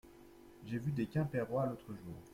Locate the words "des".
0.91-1.05